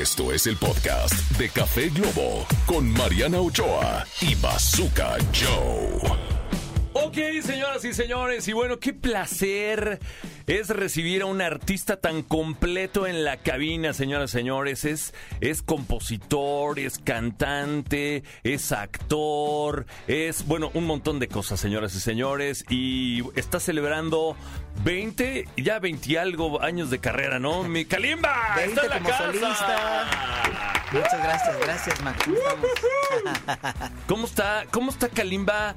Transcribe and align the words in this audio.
Esto 0.00 0.32
es 0.32 0.46
el 0.46 0.56
podcast 0.56 1.12
de 1.36 1.50
Café 1.50 1.90
Globo 1.90 2.46
con 2.64 2.90
Mariana 2.94 3.40
Ochoa 3.40 4.06
y 4.22 4.34
Bazooka 4.36 5.18
Joe. 5.34 6.16
Ok, 6.94 7.18
señoras 7.44 7.84
y 7.84 7.92
señores, 7.92 8.48
y 8.48 8.54
bueno, 8.54 8.78
qué 8.78 8.94
placer 8.94 10.00
es 10.46 10.68
recibir 10.68 11.22
a 11.22 11.26
un 11.26 11.40
artista 11.40 11.96
tan 11.98 12.22
completo 12.22 13.06
en 13.06 13.24
la 13.24 13.36
cabina, 13.36 13.92
señoras 13.92 14.30
y 14.30 14.32
señores. 14.32 14.84
Es, 14.84 15.14
es 15.40 15.62
compositor, 15.62 16.78
es 16.78 16.98
cantante, 16.98 18.22
es 18.42 18.72
actor, 18.72 19.86
es, 20.06 20.46
bueno, 20.46 20.70
un 20.74 20.86
montón 20.86 21.18
de 21.18 21.28
cosas, 21.28 21.60
señoras 21.60 21.94
y 21.94 22.00
señores. 22.00 22.64
Y 22.68 23.22
está 23.36 23.60
celebrando 23.60 24.36
20, 24.84 25.48
ya 25.56 25.78
20 25.78 26.10
y 26.12 26.16
algo 26.16 26.62
años 26.62 26.90
de 26.90 26.98
carrera, 26.98 27.38
¿no? 27.38 27.64
Mi 27.64 27.84
Kalimba, 27.92 28.54
20 28.56 28.72
está 28.72 28.82
en 28.82 28.90
la 28.90 28.98
como 28.98 29.10
casa. 29.10 29.32
solista. 29.32 30.82
Muchas 30.92 31.22
gracias, 31.22 31.60
gracias, 31.60 32.02
Mac. 32.02 32.28
¿Cómo 34.06 34.26
está, 34.26 34.64
cómo 34.70 34.90
está 34.90 35.08
Kalimba, 35.08 35.74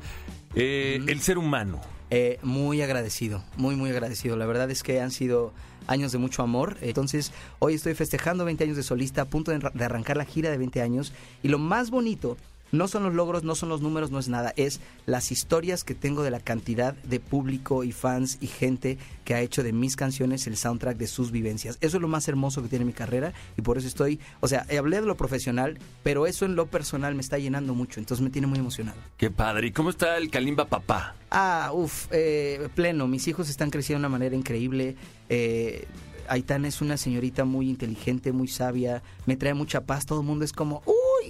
eh, 0.55 0.99
el 1.07 1.21
ser 1.21 1.37
humano? 1.37 1.94
Eh, 2.11 2.37
muy 2.43 2.81
agradecido, 2.81 3.43
muy, 3.57 3.75
muy 3.75 3.89
agradecido. 3.89 4.37
La 4.37 4.45
verdad 4.45 4.69
es 4.69 4.83
que 4.83 5.01
han 5.01 5.11
sido 5.11 5.53
años 5.87 6.11
de 6.11 6.17
mucho 6.17 6.43
amor. 6.43 6.77
Entonces, 6.81 7.31
hoy 7.59 7.73
estoy 7.73 7.95
festejando 7.95 8.45
20 8.45 8.63
años 8.63 8.77
de 8.77 8.83
solista, 8.83 9.23
a 9.23 9.25
punto 9.25 9.51
de, 9.51 9.59
de 9.73 9.85
arrancar 9.85 10.17
la 10.17 10.25
gira 10.25 10.49
de 10.51 10.57
20 10.57 10.81
años. 10.81 11.13
Y 11.41 11.47
lo 11.47 11.57
más 11.57 11.89
bonito 11.89 12.37
no 12.77 12.87
son 12.87 13.03
los 13.03 13.13
logros, 13.13 13.43
no 13.43 13.55
son 13.55 13.69
los 13.69 13.81
números, 13.81 14.11
no 14.11 14.19
es 14.19 14.29
nada. 14.29 14.53
Es 14.55 14.79
las 15.05 15.31
historias 15.31 15.83
que 15.83 15.95
tengo 15.95 16.23
de 16.23 16.31
la 16.31 16.39
cantidad 16.39 16.93
de 16.93 17.19
público 17.19 17.83
y 17.83 17.91
fans 17.91 18.37
y 18.41 18.47
gente 18.47 18.97
que 19.23 19.33
ha 19.33 19.41
hecho 19.41 19.63
de 19.63 19.73
mis 19.73 19.95
canciones 19.95 20.47
el 20.47 20.57
soundtrack 20.57 20.97
de 20.97 21.07
sus 21.07 21.31
vivencias. 21.31 21.77
Eso 21.81 21.97
es 21.97 22.01
lo 22.01 22.07
más 22.07 22.27
hermoso 22.27 22.61
que 22.61 22.69
tiene 22.69 22.85
mi 22.85 22.93
carrera 22.93 23.33
y 23.57 23.61
por 23.61 23.77
eso 23.77 23.87
estoy, 23.87 24.19
o 24.39 24.47
sea, 24.47 24.65
hablé 24.77 25.01
de 25.01 25.07
lo 25.07 25.17
profesional, 25.17 25.79
pero 26.03 26.27
eso 26.27 26.45
en 26.45 26.55
lo 26.55 26.67
personal 26.67 27.15
me 27.15 27.21
está 27.21 27.37
llenando 27.37 27.73
mucho, 27.73 27.99
entonces 27.99 28.23
me 28.23 28.29
tiene 28.29 28.47
muy 28.47 28.59
emocionado. 28.59 28.97
Qué 29.17 29.31
padre. 29.31 29.67
¿Y 29.67 29.71
cómo 29.71 29.89
está 29.89 30.17
el 30.17 30.29
Kalimba 30.29 30.65
papá? 30.65 31.15
Ah, 31.31 31.71
uff, 31.73 32.07
eh, 32.11 32.69
pleno. 32.75 33.07
Mis 33.07 33.27
hijos 33.27 33.49
están 33.49 33.69
creciendo 33.69 33.99
de 33.99 34.07
una 34.07 34.09
manera 34.09 34.35
increíble. 34.35 34.95
Eh, 35.29 35.85
Aitana 36.27 36.67
es 36.67 36.81
una 36.81 36.97
señorita 36.97 37.45
muy 37.45 37.69
inteligente, 37.69 38.31
muy 38.31 38.47
sabia. 38.47 39.03
Me 39.25 39.35
trae 39.37 39.53
mucha 39.53 39.81
paz. 39.81 40.05
Todo 40.05 40.21
el 40.21 40.25
mundo 40.25 40.45
es 40.45 40.53
como, 40.53 40.81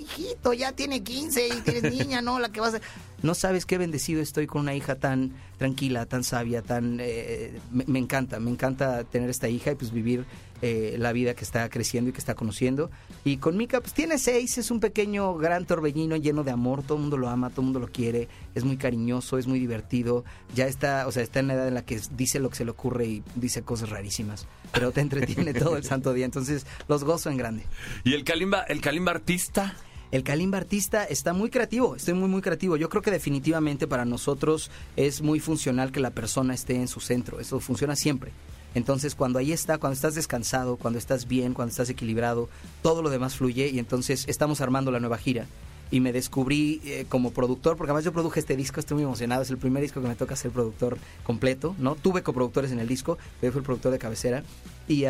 hijito, 0.05 0.53
ya 0.53 0.71
tiene 0.71 1.03
15 1.03 1.47
y 1.47 1.61
tienes 1.61 1.91
niña, 1.91 2.21
¿no? 2.21 2.39
La 2.39 2.49
que 2.49 2.61
vas 2.61 2.75
a... 2.75 2.81
No 3.21 3.33
sabes 3.33 3.65
qué 3.65 3.77
bendecido 3.77 4.21
estoy 4.21 4.47
con 4.47 4.61
una 4.61 4.75
hija 4.75 4.95
tan 4.95 5.33
tranquila, 5.57 6.05
tan 6.05 6.23
sabia, 6.23 6.61
tan... 6.61 6.99
eh, 7.01 7.59
me, 7.71 7.83
me 7.87 7.99
encanta, 7.99 8.39
me 8.39 8.51
encanta 8.51 9.03
tener 9.03 9.29
esta 9.29 9.49
hija 9.49 9.71
y 9.71 9.75
pues 9.75 9.91
vivir 9.91 10.25
eh, 10.61 10.95
la 10.97 11.11
vida 11.11 11.33
que 11.33 11.43
está 11.43 11.69
creciendo 11.69 12.09
y 12.09 12.13
que 12.13 12.19
está 12.19 12.33
conociendo. 12.33 12.89
Y 13.25 13.37
con 13.37 13.57
Mika, 13.57 13.81
pues 13.81 13.93
tiene 13.93 14.17
seis, 14.17 14.57
es 14.57 14.71
un 14.71 14.79
pequeño 14.79 15.35
gran 15.35 15.65
torbellino 15.65 16.15
lleno 16.15 16.43
de 16.43 16.51
amor, 16.51 16.81
todo 16.81 16.95
el 16.95 17.01
mundo 17.01 17.17
lo 17.17 17.29
ama, 17.29 17.49
todo 17.49 17.61
el 17.61 17.65
mundo 17.65 17.79
lo 17.79 17.87
quiere, 17.87 18.29
es 18.55 18.63
muy 18.63 18.77
cariñoso, 18.77 19.37
es 19.37 19.47
muy 19.47 19.59
divertido, 19.59 20.23
ya 20.55 20.65
está, 20.67 21.07
o 21.07 21.11
sea, 21.11 21.23
está 21.23 21.39
en 21.39 21.47
la 21.47 21.55
edad 21.55 21.67
en 21.67 21.73
la 21.73 21.85
que 21.85 21.99
dice 22.11 22.39
lo 22.39 22.49
que 22.49 22.55
se 22.55 22.65
le 22.65 22.71
ocurre 22.71 23.05
y 23.05 23.23
dice 23.35 23.63
cosas 23.63 23.89
rarísimas, 23.89 24.47
pero 24.71 24.91
te 24.91 25.01
entretiene 25.01 25.53
todo 25.53 25.75
el 25.77 25.83
santo 25.85 26.13
día, 26.13 26.25
entonces 26.25 26.65
los 26.87 27.03
gozo 27.03 27.29
en 27.29 27.37
grande. 27.37 27.63
¿Y 28.05 28.13
el 28.13 28.23
Kalimba, 28.23 28.61
el 28.63 28.81
Kalimba 28.81 29.11
artista? 29.11 29.75
El 30.15 30.23
Kalimba 30.23 30.57
artista 30.57 31.03
está 31.03 31.33
muy 31.33 31.49
creativo, 31.49 31.97
estoy 31.97 32.13
muy 32.13 32.29
muy 32.29 32.41
creativo. 32.41 32.77
Yo 32.77 32.87
creo 32.87 33.01
que 33.01 33.11
definitivamente 33.11 33.85
para 33.85 34.05
nosotros 34.05 34.71
es 34.95 35.21
muy 35.21 35.41
funcional 35.41 35.91
que 35.91 35.99
la 35.99 36.11
persona 36.11 36.53
esté 36.53 36.75
en 36.75 36.87
su 36.87 37.01
centro, 37.01 37.41
eso 37.41 37.59
funciona 37.59 37.97
siempre. 37.97 38.31
Entonces 38.75 39.13
cuando 39.13 39.39
ahí 39.39 39.51
está, 39.51 39.77
cuando 39.77 39.95
estás 39.95 40.15
descansado, 40.15 40.77
cuando 40.77 40.99
estás 40.99 41.27
bien, 41.27 41.53
cuando 41.53 41.71
estás 41.71 41.89
equilibrado, 41.89 42.47
todo 42.81 43.01
lo 43.01 43.09
demás 43.09 43.35
fluye 43.35 43.67
y 43.67 43.77
entonces 43.77 44.23
estamos 44.29 44.61
armando 44.61 44.89
la 44.89 45.01
nueva 45.01 45.17
gira. 45.17 45.47
Y 45.91 45.99
me 45.99 46.13
descubrí 46.13 46.79
eh, 46.85 47.05
como 47.09 47.31
productor, 47.31 47.75
porque 47.75 47.91
además 47.91 48.05
yo 48.05 48.13
produje 48.13 48.39
este 48.39 48.55
disco, 48.55 48.79
estoy 48.79 48.95
muy 48.95 49.03
emocionado, 49.03 49.41
es 49.41 49.49
el 49.49 49.57
primer 49.57 49.83
disco 49.83 50.01
que 50.01 50.07
me 50.07 50.15
toca 50.15 50.37
ser 50.37 50.51
productor 50.51 50.97
completo, 51.23 51.75
¿no? 51.77 51.95
Tuve 51.95 52.23
coproductores 52.23 52.71
en 52.71 52.79
el 52.79 52.87
disco, 52.87 53.17
yo 53.41 53.51
fui 53.51 53.59
el 53.59 53.65
productor 53.65 53.91
de 53.91 53.99
cabecera. 53.99 54.43
Y 54.87 55.03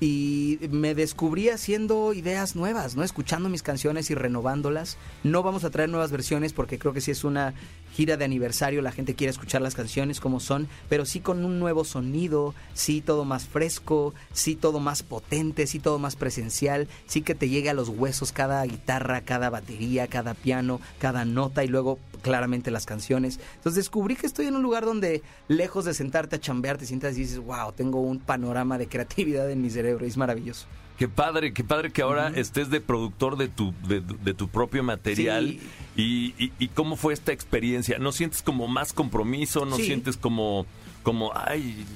y 0.00 0.58
me 0.70 0.94
descubrí 0.94 1.50
haciendo 1.50 2.14
ideas 2.14 2.56
nuevas, 2.56 2.96
¿no? 2.96 3.04
Escuchando 3.04 3.50
mis 3.50 3.62
canciones 3.62 4.10
y 4.10 4.14
renovándolas. 4.14 4.96
No 5.22 5.42
vamos 5.42 5.64
a 5.64 5.70
traer 5.70 5.90
nuevas 5.90 6.10
versiones 6.10 6.54
porque 6.54 6.78
creo 6.78 6.94
que 6.94 7.02
si 7.02 7.10
es 7.10 7.22
una 7.22 7.52
gira 7.94 8.16
de 8.16 8.24
aniversario, 8.24 8.82
la 8.82 8.92
gente 8.92 9.14
quiere 9.14 9.30
escuchar 9.30 9.62
las 9.62 9.74
canciones 9.74 10.20
como 10.20 10.40
son, 10.40 10.68
pero 10.88 11.04
sí 11.04 11.20
con 11.20 11.44
un 11.44 11.58
nuevo 11.58 11.84
sonido, 11.84 12.54
sí 12.74 13.00
todo 13.00 13.24
más 13.24 13.46
fresco, 13.46 14.14
sí 14.32 14.56
todo 14.56 14.80
más 14.80 15.02
potente, 15.02 15.66
sí 15.66 15.78
todo 15.78 15.98
más 15.98 16.16
presencial, 16.16 16.88
sí 17.06 17.22
que 17.22 17.34
te 17.34 17.48
llegue 17.48 17.70
a 17.70 17.74
los 17.74 17.88
huesos 17.88 18.32
cada 18.32 18.64
guitarra, 18.64 19.22
cada 19.22 19.50
batería, 19.50 20.06
cada 20.06 20.34
piano, 20.34 20.80
cada 20.98 21.24
nota 21.24 21.64
y 21.64 21.68
luego 21.68 21.98
claramente 22.22 22.70
las 22.70 22.86
canciones. 22.86 23.40
Entonces 23.56 23.76
descubrí 23.76 24.16
que 24.16 24.26
estoy 24.26 24.46
en 24.46 24.56
un 24.56 24.62
lugar 24.62 24.84
donde 24.84 25.22
lejos 25.48 25.84
de 25.84 25.94
sentarte 25.94 26.36
a 26.36 26.40
chambear, 26.40 26.78
te 26.78 26.86
sientas 26.86 27.16
y 27.16 27.20
dices, 27.20 27.38
wow, 27.38 27.72
tengo 27.72 28.00
un 28.00 28.18
panorama 28.18 28.78
de 28.78 28.88
creatividad 28.88 29.50
en 29.50 29.62
mi 29.62 29.70
cerebro, 29.70 30.04
y 30.04 30.08
es 30.08 30.16
maravilloso. 30.16 30.66
Qué 31.00 31.08
padre, 31.08 31.54
qué 31.54 31.64
padre 31.64 31.90
que 31.90 32.02
ahora 32.02 32.28
estés 32.36 32.68
de 32.68 32.82
productor 32.82 33.38
de 33.38 33.48
tu, 33.48 33.72
de, 33.88 34.00
de 34.02 34.34
tu 34.34 34.48
propio 34.48 34.82
material. 34.84 35.48
Sí. 35.48 35.60
Y, 35.96 36.44
y- 36.44 36.52
y 36.58 36.68
cómo 36.68 36.94
fue 36.96 37.14
esta 37.14 37.32
experiencia? 37.32 37.98
¿No 37.98 38.12
sientes 38.12 38.42
como 38.42 38.68
más 38.68 38.92
compromiso? 38.92 39.64
¿No 39.64 39.76
Sí. 39.76 39.84
sientes 39.86 40.18
como, 40.18 40.66
como, 41.02 41.32
ay, 41.34 41.86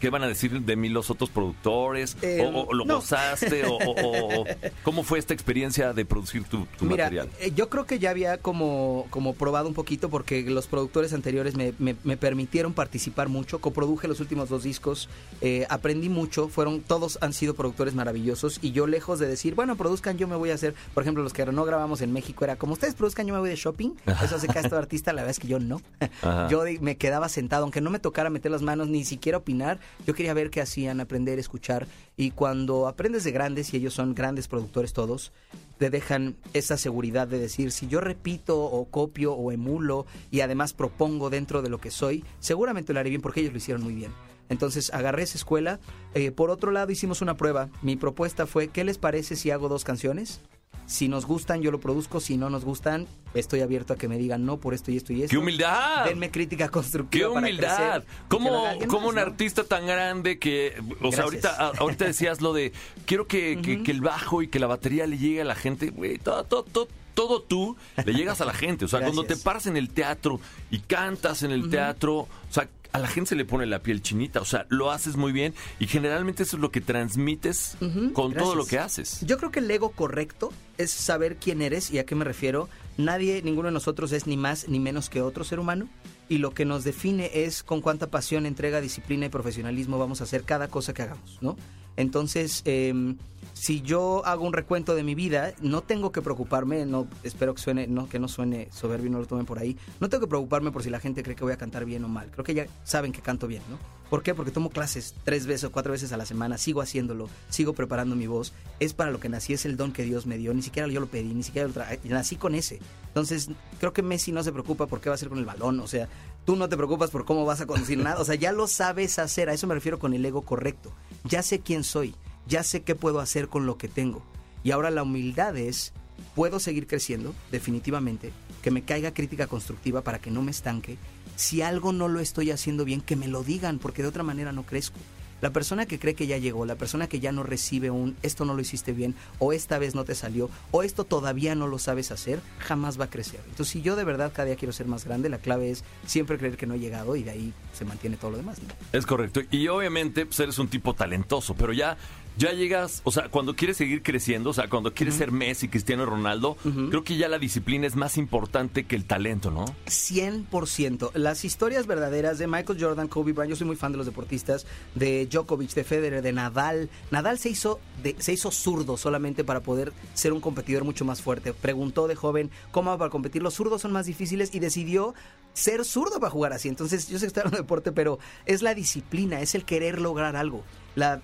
¿qué 0.00 0.10
van 0.10 0.22
a 0.22 0.28
decir 0.28 0.60
de 0.62 0.76
mí 0.76 0.88
los 0.88 1.10
otros 1.10 1.30
productores? 1.30 2.16
Eh, 2.22 2.48
o, 2.52 2.60
o 2.68 2.74
lo 2.74 2.84
no. 2.84 2.96
gozaste? 2.96 3.64
O, 3.66 4.44
¿Cómo 4.82 5.02
fue 5.02 5.18
esta 5.18 5.34
experiencia 5.34 5.92
de 5.92 6.04
producir 6.04 6.44
tu, 6.44 6.66
tu 6.78 6.84
Mira, 6.84 7.04
material? 7.04 7.28
eh, 7.40 7.52
yo 7.54 7.68
creo 7.68 7.86
que 7.86 7.98
ya 7.98 8.10
había 8.10 8.38
como, 8.38 9.06
como 9.10 9.34
probado 9.34 9.68
un 9.68 9.74
poquito 9.74 10.08
porque 10.10 10.42
los 10.42 10.66
productores 10.68 11.12
anteriores 11.12 11.56
me, 11.56 11.72
me- 11.78 11.96
me 12.04 12.16
permitieron 12.16 12.72
participar 12.72 13.28
mucho. 13.28 13.60
Coproduje 13.60 14.06
los 14.08 14.20
últimos 14.20 14.48
dos 14.48 14.62
discos, 14.62 15.08
eh, 15.40 15.66
aprendí 15.68 16.08
mucho, 16.08 16.48
fueron 16.48 16.80
todos 16.82 17.18
han 17.20 17.32
sido 17.32 17.54
productores 17.54 17.94
maravillosos 17.94 18.58
y 18.62 18.72
yo 18.72 18.86
lejos 18.86 19.18
de 19.18 19.26
decir, 19.26 19.54
bueno, 19.54 19.76
produzcan, 19.76 20.18
yo 20.18 20.28
me 20.28 20.36
voy 20.36 20.50
a 20.50 20.54
hacer, 20.54 20.74
por 20.94 21.02
ejemplo, 21.02 21.22
los 21.22 21.32
que 21.32 21.44
no 21.46 21.64
grabamos 21.64 22.00
en 22.02 22.12
México 22.12 22.44
era 22.44 22.56
como 22.56 22.74
ustedes 22.74 22.94
produzcan, 22.94 23.26
yo 23.26 23.34
me 23.34 23.40
voy 23.40 23.48
de 23.50 23.56
shopping. 23.56 23.90
Eso 24.24 24.36
hace 24.36 24.46
cada 24.46 24.78
artista, 24.78 25.12
la 25.12 25.22
verdad 25.22 25.30
es 25.32 25.38
que 25.40 25.48
yo 25.48 25.58
no. 25.58 25.80
Ajá. 26.22 26.48
Yo 26.48 26.62
me 26.80 26.96
quedaba 26.96 27.28
sentado, 27.28 27.64
aunque 27.64 27.80
no 27.80 27.90
me 27.90 27.98
tocara 27.98 28.30
meter 28.30 28.51
las 28.52 28.62
manos 28.62 28.88
ni 28.88 29.04
siquiera 29.04 29.38
opinar, 29.38 29.80
yo 30.06 30.14
quería 30.14 30.34
ver 30.34 30.50
qué 30.50 30.60
hacían, 30.60 31.00
aprender, 31.00 31.38
escuchar. 31.38 31.86
Y 32.16 32.30
cuando 32.30 32.86
aprendes 32.86 33.24
de 33.24 33.32
grandes, 33.32 33.72
y 33.72 33.78
ellos 33.78 33.94
son 33.94 34.14
grandes 34.14 34.48
productores 34.48 34.92
todos, 34.92 35.32
te 35.78 35.90
dejan 35.90 36.36
esa 36.52 36.76
seguridad 36.76 37.26
de 37.26 37.38
decir, 37.38 37.72
si 37.72 37.88
yo 37.88 38.00
repito 38.00 38.60
o 38.62 38.84
copio 38.84 39.34
o 39.34 39.50
emulo 39.50 40.06
y 40.30 40.40
además 40.40 40.74
propongo 40.74 41.30
dentro 41.30 41.62
de 41.62 41.70
lo 41.70 41.78
que 41.78 41.90
soy, 41.90 42.24
seguramente 42.38 42.92
lo 42.92 43.00
haré 43.00 43.10
bien 43.10 43.22
porque 43.22 43.40
ellos 43.40 43.52
lo 43.52 43.58
hicieron 43.58 43.82
muy 43.82 43.94
bien. 43.94 44.12
Entonces 44.48 44.92
agarré 44.92 45.22
esa 45.22 45.38
escuela. 45.38 45.80
Eh, 46.14 46.30
por 46.30 46.50
otro 46.50 46.70
lado, 46.70 46.92
hicimos 46.92 47.22
una 47.22 47.36
prueba. 47.36 47.70
Mi 47.80 47.96
propuesta 47.96 48.46
fue, 48.46 48.68
¿qué 48.68 48.84
les 48.84 48.98
parece 48.98 49.34
si 49.34 49.50
hago 49.50 49.68
dos 49.68 49.82
canciones? 49.82 50.42
Si 50.86 51.08
nos 51.08 51.24
gustan, 51.26 51.62
yo 51.62 51.70
lo 51.70 51.80
produzco. 51.80 52.20
Si 52.20 52.36
no 52.36 52.50
nos 52.50 52.64
gustan, 52.64 53.06
estoy 53.34 53.60
abierto 53.60 53.92
a 53.94 53.96
que 53.96 54.08
me 54.08 54.18
digan 54.18 54.44
no 54.44 54.58
por 54.58 54.74
esto 54.74 54.90
y 54.90 54.96
esto 54.96 55.12
y 55.12 55.22
esto. 55.22 55.30
¡Qué 55.30 55.38
humildad! 55.38 56.04
Denme 56.04 56.30
crítica 56.30 56.68
constructiva. 56.68 57.28
¡Qué 57.32 57.38
humildad! 57.38 58.04
¿Cómo, 58.28 58.64
cómo 58.88 59.08
un 59.08 59.18
artista 59.18 59.64
tan 59.64 59.86
grande 59.86 60.38
que... 60.38 60.74
O 61.00 61.12
sea, 61.12 61.24
ahorita, 61.24 61.72
ahorita 61.78 62.04
decías 62.04 62.40
lo 62.40 62.52
de, 62.52 62.72
quiero 63.06 63.26
que, 63.26 63.60
que- 63.62 63.82
que 63.82 63.90
el 63.90 64.00
bajo 64.00 64.42
y 64.42 64.48
que 64.48 64.58
la 64.58 64.66
batería 64.66 65.06
le 65.06 65.18
llegue 65.18 65.40
a 65.40 65.44
la 65.44 65.54
gente. 65.54 65.90
Güey, 65.90 66.18
todo, 66.18 66.44
todo, 66.44 66.62
todo, 66.64 66.88
todo 67.14 67.40
tú 67.42 67.76
le 68.04 68.12
llegas 68.14 68.40
a 68.40 68.44
la 68.44 68.52
gente. 68.54 68.84
O 68.84 68.88
sea, 68.88 69.00
cuando 69.00 69.24
te 69.24 69.36
paras 69.36 69.66
en 69.66 69.76
el 69.76 69.88
teatro 69.90 70.40
y 70.70 70.78
cantas 70.80 71.42
en 71.42 71.52
el 71.52 71.70
teatro, 71.70 72.14
o 72.20 72.28
sea, 72.50 72.68
a 72.92 72.98
la 72.98 73.08
gente 73.08 73.30
se 73.30 73.36
le 73.36 73.44
pone 73.44 73.66
la 73.66 73.82
piel 73.82 74.02
chinita. 74.02 74.40
O 74.40 74.44
sea, 74.44 74.66
lo 74.68 74.90
haces 74.90 75.16
muy 75.16 75.32
bien 75.32 75.54
y 75.78 75.86
generalmente 75.86 76.42
eso 76.42 76.56
es 76.56 76.62
lo 76.62 76.70
que 76.70 76.80
transmites 76.80 77.76
con 78.12 78.34
todo 78.34 78.54
lo 78.54 78.66
que 78.66 78.78
haces. 78.78 79.20
Yo 79.22 79.38
creo 79.38 79.50
que 79.50 79.60
el 79.60 79.70
ego 79.70 79.90
correcto 79.90 80.52
es 80.78 80.90
saber 80.90 81.36
quién 81.36 81.62
eres 81.62 81.90
y 81.90 81.98
a 81.98 82.06
qué 82.06 82.14
me 82.14 82.24
refiero. 82.24 82.68
Nadie, 82.98 83.40
ninguno 83.42 83.68
de 83.68 83.72
nosotros 83.72 84.12
es 84.12 84.26
ni 84.26 84.36
más 84.36 84.68
ni 84.68 84.78
menos 84.78 85.08
que 85.08 85.22
otro 85.22 85.44
ser 85.44 85.58
humano. 85.58 85.88
Y 86.28 86.38
lo 86.38 86.52
que 86.52 86.64
nos 86.64 86.84
define 86.84 87.30
es 87.44 87.62
con 87.62 87.80
cuánta 87.80 88.08
pasión, 88.08 88.46
entrega, 88.46 88.80
disciplina 88.80 89.26
y 89.26 89.28
profesionalismo 89.28 89.98
vamos 89.98 90.20
a 90.20 90.24
hacer 90.24 90.44
cada 90.44 90.68
cosa 90.68 90.94
que 90.94 91.02
hagamos, 91.02 91.38
¿no? 91.40 91.56
Entonces, 91.96 92.62
em, 92.64 93.16
si 93.52 93.82
yo 93.82 94.24
hago 94.24 94.44
un 94.44 94.52
recuento 94.52 94.94
de 94.94 95.02
mi 95.02 95.14
vida, 95.14 95.52
no 95.60 95.82
tengo 95.82 96.12
que 96.12 96.22
preocuparme, 96.22 96.86
no 96.86 97.06
espero 97.22 97.54
que 97.54 97.62
suene, 97.62 97.86
no, 97.86 98.08
que 98.08 98.18
no 98.18 98.28
suene 98.28 98.68
soberbio, 98.72 99.10
no 99.10 99.18
lo 99.18 99.26
tomen 99.26 99.46
por 99.46 99.58
ahí. 99.58 99.76
No 100.00 100.08
tengo 100.08 100.22
que 100.22 100.28
preocuparme 100.28 100.72
por 100.72 100.82
si 100.82 100.90
la 100.90 101.00
gente 101.00 101.22
cree 101.22 101.36
que 101.36 101.44
voy 101.44 101.52
a 101.52 101.58
cantar 101.58 101.84
bien 101.84 102.04
o 102.04 102.08
mal. 102.08 102.30
Creo 102.30 102.44
que 102.44 102.54
ya 102.54 102.66
saben 102.84 103.12
que 103.12 103.20
canto 103.20 103.46
bien, 103.46 103.62
¿no? 103.70 104.01
¿Por 104.12 104.22
qué? 104.22 104.34
Porque 104.34 104.50
tomo 104.50 104.68
clases 104.68 105.14
tres 105.24 105.46
veces 105.46 105.64
o 105.64 105.72
cuatro 105.72 105.92
veces 105.92 106.12
a 106.12 106.18
la 106.18 106.26
semana, 106.26 106.58
sigo 106.58 106.82
haciéndolo, 106.82 107.30
sigo 107.48 107.72
preparando 107.72 108.14
mi 108.14 108.26
voz. 108.26 108.52
Es 108.78 108.92
para 108.92 109.10
lo 109.10 109.18
que 109.18 109.30
nací, 109.30 109.54
es 109.54 109.64
el 109.64 109.78
don 109.78 109.90
que 109.94 110.02
Dios 110.02 110.26
me 110.26 110.36
dio. 110.36 110.52
Ni 110.52 110.60
siquiera 110.60 110.86
yo 110.86 111.00
lo 111.00 111.06
pedí, 111.06 111.32
ni 111.32 111.42
siquiera 111.42 111.66
lo 111.66 111.72
tra- 111.72 111.98
nací 112.04 112.36
con 112.36 112.54
ese. 112.54 112.78
Entonces, 113.06 113.48
creo 113.80 113.94
que 113.94 114.02
Messi 114.02 114.30
no 114.30 114.42
se 114.42 114.52
preocupa 114.52 114.86
por 114.86 115.00
qué 115.00 115.08
va 115.08 115.14
a 115.14 115.16
hacer 115.16 115.30
con 115.30 115.38
el 115.38 115.46
balón. 115.46 115.80
O 115.80 115.86
sea, 115.86 116.10
tú 116.44 116.56
no 116.56 116.68
te 116.68 116.76
preocupas 116.76 117.08
por 117.08 117.24
cómo 117.24 117.46
vas 117.46 117.62
a 117.62 117.66
conducir 117.66 117.96
nada. 117.96 118.20
O 118.20 118.24
sea, 118.26 118.34
ya 118.34 118.52
lo 118.52 118.66
sabes 118.66 119.18
hacer. 119.18 119.48
A 119.48 119.54
eso 119.54 119.66
me 119.66 119.72
refiero 119.74 119.98
con 119.98 120.12
el 120.12 120.22
ego 120.26 120.42
correcto. 120.42 120.92
Ya 121.24 121.42
sé 121.42 121.60
quién 121.60 121.82
soy. 121.82 122.14
ya 122.46 122.62
sé 122.64 122.82
qué 122.82 122.94
puedo 122.94 123.18
hacer 123.18 123.48
con 123.48 123.64
lo 123.64 123.78
que 123.78 123.88
tengo. 123.88 124.22
Y 124.62 124.72
ahora 124.72 124.90
la 124.90 125.04
humildad 125.04 125.56
es, 125.56 125.94
puedo 126.34 126.60
seguir 126.60 126.86
creciendo, 126.86 127.34
definitivamente, 127.50 128.30
que 128.62 128.70
me 128.70 128.82
caiga 128.82 129.12
crítica 129.12 129.46
constructiva 129.46 130.02
para 130.02 130.20
que 130.20 130.30
no 130.30 130.42
me 130.42 130.50
estanque. 130.50 130.96
Si 131.36 131.62
algo 131.62 131.92
no 131.92 132.08
lo 132.08 132.20
estoy 132.20 132.50
haciendo 132.50 132.84
bien, 132.84 133.00
que 133.00 133.16
me 133.16 133.28
lo 133.28 133.42
digan, 133.42 133.78
porque 133.78 134.02
de 134.02 134.08
otra 134.08 134.22
manera 134.22 134.52
no 134.52 134.64
crezco. 134.64 134.98
La 135.42 135.50
persona 135.50 135.86
que 135.86 135.98
cree 135.98 136.14
que 136.14 136.28
ya 136.28 136.38
llegó, 136.38 136.64
la 136.66 136.76
persona 136.76 137.08
que 137.08 137.18
ya 137.18 137.32
no 137.32 137.42
recibe 137.42 137.90
un 137.90 138.16
esto 138.22 138.44
no 138.44 138.54
lo 138.54 138.60
hiciste 138.60 138.92
bien, 138.92 139.16
o 139.40 139.52
esta 139.52 139.76
vez 139.80 139.96
no 139.96 140.04
te 140.04 140.14
salió, 140.14 140.48
o 140.70 140.84
esto 140.84 141.02
todavía 141.02 141.56
no 141.56 141.66
lo 141.66 141.80
sabes 141.80 142.12
hacer, 142.12 142.40
jamás 142.60 143.00
va 143.00 143.06
a 143.06 143.10
crecer. 143.10 143.40
Entonces, 143.48 143.72
si 143.72 143.82
yo 143.82 143.96
de 143.96 144.04
verdad 144.04 144.30
cada 144.32 144.46
día 144.46 144.54
quiero 144.54 144.72
ser 144.72 144.86
más 144.86 145.04
grande, 145.04 145.28
la 145.28 145.38
clave 145.38 145.72
es 145.72 145.82
siempre 146.06 146.38
creer 146.38 146.56
que 146.56 146.66
no 146.66 146.74
he 146.74 146.78
llegado 146.78 147.16
y 147.16 147.24
de 147.24 147.32
ahí 147.32 147.52
se 147.72 147.84
mantiene 147.84 148.16
todo 148.16 148.30
lo 148.30 148.36
demás. 148.36 148.58
Es 148.92 149.04
correcto. 149.04 149.40
Y 149.50 149.66
obviamente 149.66 150.26
pues, 150.26 150.38
eres 150.38 150.60
un 150.60 150.68
tipo 150.68 150.94
talentoso, 150.94 151.54
pero 151.54 151.72
ya 151.72 151.96
ya 152.36 152.52
llegas, 152.52 153.02
o 153.04 153.10
sea, 153.10 153.28
cuando 153.28 153.54
quieres 153.54 153.76
seguir 153.76 154.02
creciendo, 154.02 154.50
o 154.50 154.52
sea, 154.52 154.68
cuando 154.68 154.94
quieres 154.94 155.14
ser 155.14 155.32
Messi, 155.32 155.68
Cristiano 155.68 156.06
Ronaldo, 156.06 156.56
creo 156.90 157.04
que 157.04 157.16
ya 157.16 157.28
la 157.28 157.38
disciplina 157.38 157.86
es 157.86 157.96
más 157.96 158.16
importante 158.16 158.84
que 158.84 158.96
el 158.96 159.04
talento, 159.04 159.50
¿no? 159.50 159.64
100%. 159.86 161.14
Las 161.14 161.44
historias 161.44 161.86
verdaderas 161.86 162.38
de 162.38 162.46
Michael 162.46 162.82
Jordan, 162.82 163.08
Kobe 163.08 163.32
Bryant, 163.32 163.50
yo 163.50 163.56
soy 163.56 163.66
muy 163.66 163.76
fan 163.76 163.92
de 163.92 163.98
los 163.98 164.06
deportistas, 164.06 164.66
de 164.94 165.26
Djokovic, 165.26 165.74
de 165.74 165.84
Federer, 165.84 166.22
de 166.22 166.32
Nadal. 166.32 166.90
Nadal 167.10 167.38
se 167.38 167.50
hizo, 167.50 167.80
de, 168.02 168.16
se 168.18 168.32
hizo 168.32 168.50
zurdo 168.50 168.96
solamente 168.96 169.44
para 169.44 169.60
poder 169.60 169.92
ser 170.14 170.32
un 170.32 170.40
competidor 170.40 170.84
mucho 170.84 171.04
más 171.04 171.22
fuerte. 171.22 171.52
Preguntó 171.52 172.08
de 172.08 172.14
joven 172.14 172.50
cómo 172.70 172.96
para 172.96 173.10
competir. 173.10 173.42
Los 173.42 173.54
zurdos 173.54 173.82
son 173.82 173.92
más 173.92 174.06
difíciles 174.06 174.54
y 174.54 174.58
decidió 174.58 175.14
ser 175.52 175.84
zurdo 175.84 176.18
para 176.20 176.30
jugar 176.30 176.52
así. 176.52 176.68
Entonces, 176.68 177.08
yo 177.08 177.18
sé 177.18 177.24
que 177.24 177.28
está 177.28 177.42
en 177.42 177.48
un 177.48 177.54
deporte, 177.54 177.92
pero 177.92 178.18
es 178.46 178.62
la 178.62 178.74
disciplina, 178.74 179.40
es 179.40 179.54
el 179.54 179.64
querer 179.64 180.00
lograr 180.00 180.36
algo. 180.36 180.64
La 180.94 181.22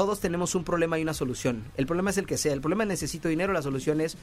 todos 0.00 0.18
tenemos 0.18 0.54
un 0.54 0.64
problema 0.64 0.98
y 0.98 1.02
una 1.02 1.12
solución. 1.12 1.62
El 1.76 1.84
problema 1.84 2.08
es 2.08 2.16
el 2.16 2.24
que 2.24 2.38
sea. 2.38 2.54
El 2.54 2.62
problema 2.62 2.84
es 2.84 2.88
necesito 2.88 3.28
dinero, 3.28 3.52
la 3.52 3.60
solución 3.60 4.00
es 4.00 4.16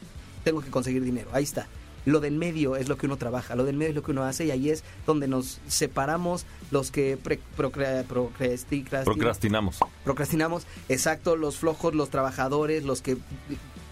tengo 0.43 0.59
que 0.59 0.71
conseguir 0.71 1.03
dinero. 1.03 1.29
Ahí 1.33 1.43
está. 1.43 1.67
Lo 2.03 2.19
del 2.19 2.33
medio 2.33 2.75
es 2.75 2.89
lo 2.89 2.97
que 2.97 3.05
uno 3.05 3.17
trabaja, 3.17 3.55
lo 3.55 3.63
del 3.63 3.75
medio 3.75 3.89
es 3.89 3.95
lo 3.95 4.01
que 4.01 4.09
uno 4.09 4.23
hace 4.23 4.45
y 4.45 4.49
ahí 4.49 4.71
es 4.71 4.83
donde 5.05 5.27
nos 5.27 5.59
separamos 5.67 6.47
los 6.71 6.89
que 6.89 7.19
procrastinamos. 7.55 9.77
Procrastinamos, 10.03 10.65
exacto, 10.89 11.35
los 11.35 11.57
flojos, 11.57 11.93
los 11.93 12.09
trabajadores, 12.09 12.83
los 12.83 13.03
que 13.03 13.17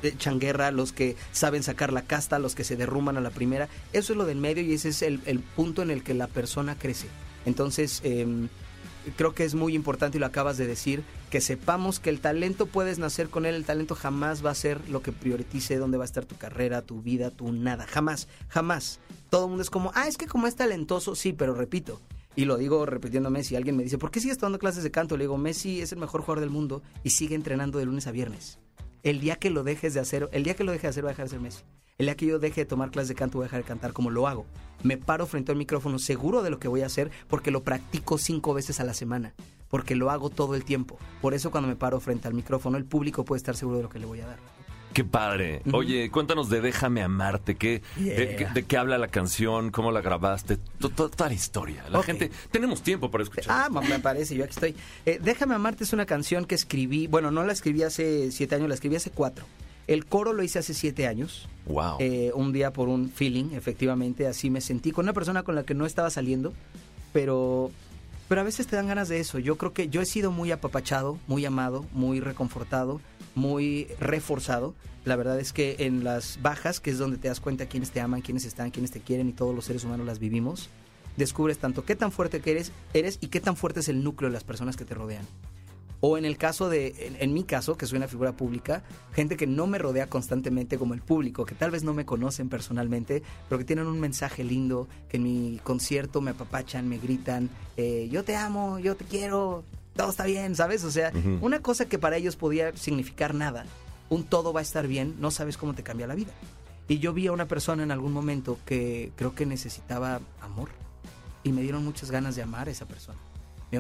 echan 0.02 0.40
guerra, 0.40 0.72
los 0.72 0.92
que 0.92 1.16
saben 1.34 1.62
sacar 1.62 1.94
la 1.94 2.02
casta, 2.02 2.40
los 2.40 2.56
que 2.56 2.64
se 2.64 2.76
derrumban 2.76 3.16
a 3.18 3.22
la 3.22 3.30
primera. 3.30 3.70
Eso 3.94 4.14
es 4.14 4.18
lo 4.18 4.26
del 4.26 4.40
medio 4.40 4.64
y 4.64 4.74
ese 4.74 4.90
es 4.90 5.04
el, 5.04 5.20
punto 5.56 5.84
en 5.84 5.92
el 5.92 6.02
que 6.02 6.16
la 6.16 6.26
persona 6.26 6.76
crece. 6.80 7.06
Entonces, 7.46 8.02
em, 8.04 8.48
creo 9.18 9.36
que 9.36 9.44
es 9.44 9.54
muy 9.54 9.76
importante 9.76 10.18
y 10.18 10.20
lo 10.20 10.26
acabas 10.26 10.58
de 10.58 10.66
decir, 10.66 11.04
que 11.36 11.42
sepamos 11.42 12.00
que 12.00 12.10
el 12.10 12.22
talento 12.22 12.66
puedes 12.66 12.98
nacer 12.98 13.28
con 13.28 13.46
él, 13.46 13.56
el 13.56 13.66
talento 13.66 13.94
jamás 13.94 14.46
va 14.46 14.52
a 14.52 14.56
ser 14.56 14.80
lo 14.88 15.02
que 15.02 15.12
priorice 15.12 15.76
dónde 15.76 15.98
va 15.98 16.06
a 16.06 16.06
estar 16.06 16.24
tu 16.24 16.38
carrera, 16.38 16.82
tu 16.82 17.02
vida, 17.02 17.30
tu 17.30 17.52
nada, 17.52 17.86
jamás, 17.86 18.30
jamás. 18.48 19.02
Todo 19.30 19.44
el 19.44 19.50
mundo 19.50 19.62
es 19.62 19.70
como, 19.70 19.92
ah, 19.96 20.08
es 20.08 20.16
que 20.16 20.28
como 20.28 20.48
es 20.48 20.56
talentoso, 20.56 21.14
sí, 21.14 21.34
pero 21.34 21.54
repito, 21.54 22.02
y 22.38 22.46
lo 22.46 22.56
digo 22.56 22.86
repitiéndome, 22.86 23.44
si 23.44 23.58
alguien 23.58 23.76
me 23.76 23.84
dice, 23.84 23.98
¿por 23.98 24.12
qué 24.12 24.22
sigues 24.22 24.38
tomando 24.38 24.60
clases 24.60 24.84
de 24.84 24.92
canto? 24.92 25.18
Le 25.18 25.26
digo, 25.26 25.38
Messi 25.38 25.82
es 25.82 25.92
el 25.92 26.00
mejor 26.00 26.22
jugador 26.22 26.40
del 26.40 26.52
mundo 26.52 26.82
y 27.04 27.10
sigue 27.10 27.36
entrenando 27.36 27.80
de 27.80 27.86
lunes 27.86 28.08
a 28.08 28.12
viernes. 28.12 28.60
El 29.04 29.20
día 29.20 29.36
que 29.36 29.50
lo 29.50 29.64
dejes 29.64 29.94
de 29.94 30.00
hacer, 30.00 30.30
el 30.32 30.46
día 30.46 30.56
que 30.56 30.64
lo 30.64 30.72
deje 30.72 30.84
de 30.84 30.92
hacer 30.92 31.04
va 31.04 31.10
a 31.10 31.12
dejar 31.12 31.26
de 31.26 31.32
ser 31.32 31.42
Messi. 31.42 31.64
El 31.98 32.08
día 32.08 32.16
que 32.16 32.26
yo 32.26 32.40
deje 32.40 32.62
de 32.62 32.66
tomar 32.66 32.92
clases 32.92 33.08
de 33.08 33.16
canto 33.16 33.38
voy 33.38 33.46
a 33.46 33.48
dejar 33.48 33.62
de 33.62 33.68
cantar 33.68 33.94
como 33.94 34.10
lo 34.10 34.28
hago. 34.28 34.46
Me 34.84 34.98
paro 34.98 35.26
frente 35.26 35.54
al 35.54 35.58
micrófono 35.58 35.98
seguro 35.98 36.44
de 36.44 36.50
lo 36.50 36.60
que 36.60 36.68
voy 36.68 36.82
a 36.82 36.88
hacer 36.88 37.10
porque 37.30 37.52
lo 37.52 37.64
practico 37.64 38.18
cinco 38.18 38.54
veces 38.54 38.82
a 38.82 38.84
la 38.84 38.94
semana. 38.94 39.34
Porque 39.70 39.96
lo 39.96 40.12
hago 40.12 40.30
todo 40.30 40.56
el 40.56 40.66
tiempo. 40.66 41.00
Por 41.22 41.34
eso 41.34 41.52
cuando 41.52 41.70
me 41.70 41.78
paro 41.78 42.02
frente 42.02 42.28
al 42.28 42.34
micrófono 42.34 42.78
el 42.78 42.84
público 42.84 43.24
puede 43.24 43.38
estar 43.38 43.56
seguro 43.56 43.78
de 43.78 43.84
lo 43.84 43.90
que 43.90 44.00
le 44.00 44.06
voy 44.08 44.20
a 44.20 44.28
dar. 44.28 44.40
Qué 44.92 45.06
padre. 45.06 45.62
Oye, 45.72 46.12
cuéntanos 46.12 46.50
de 46.50 46.60
Déjame 46.60 47.02
amarte, 47.02 47.56
¿qué, 47.56 47.82
de, 47.98 48.66
qué 48.68 48.78
habla 48.78 48.98
la 48.98 49.08
canción, 49.08 49.72
cómo 49.72 49.92
la 49.92 50.02
grabaste, 50.02 50.58
toda 50.80 51.28
la 51.30 51.34
historia. 51.34 51.86
La 51.90 52.04
gente, 52.04 52.30
tenemos 52.52 52.82
tiempo 52.82 53.10
para 53.10 53.24
escuchar. 53.24 53.46
Ah, 53.50 53.70
me 53.70 54.00
parece, 54.00 54.36
yo 54.36 54.44
aquí 54.44 54.54
estoy. 54.54 54.76
Eh, 55.06 55.20
Déjame 55.22 55.56
amarte 55.56 55.86
es 55.86 55.94
una 55.94 56.06
canción 56.06 56.46
que 56.46 56.56
escribí, 56.56 57.08
bueno, 57.08 57.32
no 57.32 57.44
la 57.46 57.54
escribí 57.54 57.84
hace 57.84 58.32
siete 58.32 58.56
años, 58.56 58.68
la 58.68 58.76
escribí 58.76 58.98
hace 58.98 59.12
cuatro. 59.12 59.46
El 59.88 60.06
coro 60.06 60.34
lo 60.34 60.44
hice 60.44 60.60
hace 60.60 60.74
siete 60.74 61.08
años. 61.08 61.48
Wow. 61.68 61.98
Eh, 62.00 62.32
un 62.34 62.54
día 62.54 62.74
por 62.74 62.90
un 62.90 63.10
feeling, 63.10 63.52
efectivamente, 63.54 64.28
así 64.28 64.50
me 64.50 64.62
sentí 64.62 64.92
con 64.92 65.06
una 65.06 65.14
persona 65.14 65.44
con 65.44 65.56
la 65.56 65.64
que 65.64 65.74
no 65.74 65.86
estaba 65.86 66.10
saliendo, 66.10 66.54
pero, 67.14 67.72
pero 68.28 68.42
a 68.42 68.44
veces 68.44 68.68
te 68.68 68.76
dan 68.76 68.88
ganas 68.88 69.10
de 69.10 69.20
eso. 69.20 69.40
Yo 69.40 69.58
creo 69.58 69.74
que 69.74 69.90
yo 69.90 70.02
he 70.02 70.06
sido 70.06 70.32
muy 70.32 70.52
apapachado, 70.52 71.20
muy 71.28 71.46
amado, 71.46 71.86
muy 71.92 72.20
reconfortado, 72.20 73.00
muy 73.36 73.88
reforzado. 74.00 74.74
La 75.06 75.16
verdad 75.16 75.40
es 75.40 75.54
que 75.54 75.76
en 75.80 76.04
las 76.04 76.40
bajas, 76.42 76.80
que 76.80 76.90
es 76.90 76.98
donde 76.98 77.18
te 77.18 77.28
das 77.28 77.40
cuenta 77.40 77.68
quiénes 77.68 77.92
te 77.92 78.02
aman, 78.02 78.22
quiénes 78.22 78.46
están, 78.46 78.72
quiénes 78.72 78.92
te 78.92 79.02
quieren 79.02 79.30
y 79.30 79.34
todos 79.34 79.54
los 79.54 79.66
seres 79.66 79.84
humanos 79.84 80.08
las 80.08 80.18
vivimos, 80.18 80.70
descubres 81.16 81.60
tanto 81.60 81.86
qué 81.86 81.96
tan 81.96 82.12
fuerte 82.12 82.42
que 82.42 82.52
eres, 82.52 82.72
eres 82.94 83.20
y 83.22 83.28
qué 83.28 83.40
tan 83.40 83.56
fuerte 83.56 83.82
es 83.82 83.90
el 83.90 84.04
núcleo 84.04 84.30
de 84.30 84.34
las 84.34 84.44
personas 84.44 84.76
que 84.78 84.86
te 84.86 84.96
rodean. 84.96 85.26
O 86.02 86.18
en 86.18 86.26
el 86.26 86.38
caso 86.38 86.70
de, 86.70 87.16
en, 87.20 87.34
mi 87.34 87.44
caso, 87.44 87.78
que 87.78 87.86
soy 87.86 87.98
una 87.98 88.08
figura 88.08 88.34
pública, 88.34 88.84
gente 89.14 89.38
que 89.38 89.48
no 89.48 89.66
me 89.68 89.78
rodea 89.78 90.08
constantemente 90.08 90.78
como 90.78 90.94
el 90.94 91.02
público, 91.02 91.46
que 91.46 91.56
tal 91.56 91.72
vez 91.72 91.84
no 91.84 91.94
me 91.94 92.06
conocen 92.06 92.50
personalmente, 92.50 93.24
pero 93.50 93.60
que 93.60 93.66
tienen 93.66 93.88
un 93.88 94.00
mensaje 94.00 94.44
lindo, 94.44 94.88
que 95.10 95.18
en 95.18 95.24
mi 95.24 95.60
concierto 95.64 96.22
me 96.22 96.32
apapachan, 96.32 96.88
me 96.88 96.98
gritan, 96.98 97.50
eh, 97.78 98.08
yo 98.12 98.24
te 98.24 98.36
amo, 98.36 98.80
yo 98.80 98.96
te 98.96 99.06
quiero, 99.06 99.64
todo 99.96 100.10
está 100.10 100.26
bien, 100.26 100.56
¿sabes? 100.56 100.84
O 100.84 100.92
sea, 100.92 101.12
una 101.42 101.62
cosa 101.62 101.86
que 101.86 101.98
para 101.98 102.18
ellos 102.18 102.36
podía 102.36 102.76
significar 102.76 103.34
nada, 103.34 103.66
un 104.10 104.24
todo 104.24 104.54
va 104.54 104.60
a 104.60 104.64
estar 104.64 104.88
bien, 104.88 105.16
no 105.20 105.32
sabes 105.32 105.58
cómo 105.58 105.74
te 105.74 105.84
cambia 105.84 106.08
la 106.08 106.16
vida. 106.16 106.34
Y 106.88 107.00
yo 107.00 107.14
vi 107.14 107.28
a 107.28 107.32
una 107.32 107.48
persona 107.48 107.82
en 107.82 107.92
algún 107.92 108.14
momento 108.14 108.60
que 108.66 109.12
creo 109.16 109.34
que 109.34 109.46
necesitaba 109.48 110.20
amor 110.42 110.70
y 111.44 111.52
me 111.52 111.64
dieron 111.64 111.84
muchas 111.84 112.12
ganas 112.12 112.36
de 112.36 112.44
amar 112.44 112.68
a 112.68 112.72
esa 112.72 112.86
persona 112.86 113.18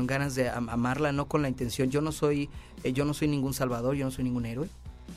ganas 0.03 0.35
de 0.35 0.49
amarla 0.49 1.11
no 1.11 1.27
con 1.27 1.41
la 1.41 1.49
intención. 1.49 1.89
Yo 1.89 2.01
no 2.01 2.11
soy 2.11 2.49
eh, 2.83 2.93
yo 2.93 3.05
no 3.05 3.13
soy 3.13 3.27
ningún 3.27 3.53
salvador 3.53 3.95
yo 3.95 4.05
no 4.05 4.11
soy 4.11 4.23
ningún 4.25 4.45
héroe. 4.45 4.67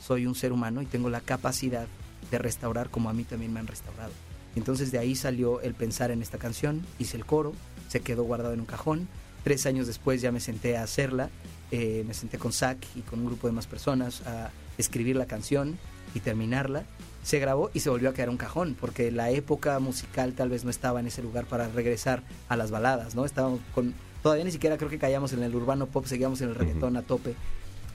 Soy 0.02 0.26
un 0.26 0.34
ser 0.34 0.52
humano 0.52 0.82
y 0.82 0.86
tengo 0.86 1.10
la 1.10 1.20
capacidad 1.20 1.86
de 2.30 2.38
restaurar 2.38 2.90
como 2.90 3.10
a 3.10 3.12
mí 3.12 3.24
también 3.24 3.52
me 3.52 3.60
han 3.60 3.66
restaurado. 3.66 4.12
Entonces 4.56 4.92
de 4.92 4.98
ahí 4.98 5.14
salió 5.14 5.60
el 5.60 5.74
pensar 5.74 6.10
en 6.10 6.22
esta 6.22 6.38
canción 6.38 6.82
hice 6.98 7.16
el 7.16 7.24
coro 7.24 7.52
se 7.88 8.00
quedó 8.00 8.22
guardado 8.22 8.54
en 8.54 8.60
un 8.60 8.66
cajón. 8.66 9.08
Tres 9.44 9.66
años 9.66 9.86
después 9.86 10.20
ya 10.20 10.30
me 10.30 10.40
senté 10.40 10.76
a 10.76 10.82
hacerla 10.82 11.30
eh, 11.70 12.02
me 12.06 12.14
senté 12.14 12.38
con 12.38 12.52
Zach 12.52 12.78
y 12.94 13.02
con 13.02 13.20
un 13.20 13.26
grupo 13.26 13.46
de 13.46 13.52
más 13.52 13.66
personas 13.66 14.26
a 14.26 14.50
escribir 14.78 15.16
la 15.16 15.26
canción 15.26 15.78
y 16.14 16.20
terminarla. 16.20 16.84
Se 17.22 17.38
grabó 17.40 17.70
y 17.74 17.80
se 17.80 17.90
volvió 17.90 18.08
a 18.08 18.14
quedar 18.14 18.30
un 18.30 18.38
cajón, 18.38 18.74
porque 18.78 19.10
la 19.10 19.30
época 19.30 19.78
musical 19.78 20.32
tal 20.32 20.48
vez 20.48 20.64
no 20.64 20.70
estaba 20.70 21.00
en 21.00 21.08
ese 21.08 21.22
lugar 21.22 21.44
para 21.44 21.68
regresar 21.68 22.22
a 22.48 22.56
las 22.56 22.70
baladas, 22.70 23.14
¿no? 23.14 23.26
Estábamos 23.26 23.60
con 23.74 23.92
todavía 24.22 24.44
ni 24.44 24.50
siquiera 24.50 24.76
creo 24.76 24.90
que 24.90 24.98
caíamos 24.98 25.32
en 25.32 25.42
el 25.42 25.54
urbano 25.54 25.86
pop, 25.86 26.04
seguíamos 26.06 26.40
en 26.40 26.50
el 26.50 26.54
reggaetón 26.54 26.96
a 26.96 27.02
tope. 27.02 27.34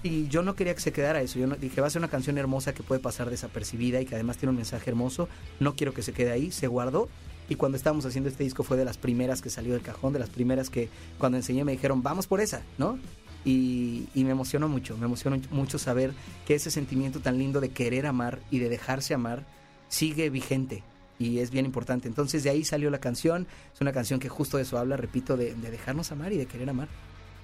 Y 0.04 0.28
yo 0.28 0.44
no 0.44 0.56
quería 0.56 0.76
que 0.76 0.82
se 0.82 0.92
quedara 0.92 1.22
eso. 1.22 1.40
Yo 1.40 1.48
dije, 1.48 1.80
va 1.80 1.88
a 1.88 1.90
ser 1.90 2.02
una 2.02 2.10
canción 2.10 2.38
hermosa 2.38 2.74
que 2.74 2.84
puede 2.84 3.00
pasar 3.00 3.30
desapercibida 3.30 4.02
y 4.02 4.06
que 4.06 4.16
además 4.16 4.38
tiene 4.38 4.50
un 4.50 4.58
mensaje 4.58 4.90
hermoso. 4.90 5.30
No 5.62 5.76
quiero 5.76 5.94
que 5.94 6.02
se 6.02 6.12
quede 6.12 6.32
ahí. 6.32 6.52
Se 6.52 6.68
guardó. 6.68 7.08
Y 7.48 7.56
cuando 7.56 7.78
estábamos 7.78 8.06
haciendo 8.06 8.30
este 8.30 8.44
disco 8.44 8.64
fue 8.64 8.76
de 8.76 8.84
las 8.84 8.98
primeras 8.98 9.42
que 9.42 9.50
salió 9.50 9.74
del 9.74 9.82
cajón, 9.82 10.12
de 10.12 10.20
las 10.20 10.30
primeras 10.30 10.70
que 10.70 10.90
cuando 11.18 11.38
enseñé 11.38 11.64
me 11.64 11.72
dijeron, 11.72 12.04
vamos 12.04 12.28
por 12.28 12.42
esa, 12.42 12.64
¿no? 12.78 13.00
Y, 13.46 14.08
y, 14.14 14.24
me 14.24 14.32
emocionó 14.32 14.70
mucho, 14.70 14.98
me 14.98 15.06
emocionó 15.06 15.38
mucho 15.52 15.78
saber 15.78 16.14
que 16.46 16.56
ese 16.56 16.72
sentimiento 16.72 17.20
tan 17.20 17.38
lindo 17.38 17.60
de 17.60 17.70
querer 17.70 18.06
amar 18.06 18.40
y 18.50 18.60
de 18.60 18.70
dejarse 18.70 19.14
amar 19.14 19.44
sigue 19.90 20.30
vigente 20.30 20.84
y 21.24 21.40
es 21.40 21.52
bien 21.52 21.66
importante. 21.66 22.08
Entonces 22.08 22.44
de 22.44 22.50
ahí 22.50 22.64
salió 22.66 22.90
la 22.90 23.00
canción, 23.00 23.48
es 23.74 23.82
una 23.82 23.94
canción 23.94 24.20
que 24.20 24.30
justo 24.30 24.58
de 24.58 24.64
eso 24.64 24.78
habla, 24.78 24.98
repito, 24.98 25.38
de, 25.38 25.56
dejarnos 25.56 26.12
amar 26.12 26.34
y 26.34 26.38
de 26.38 26.46
querer 26.46 26.70
amar. 26.70 26.88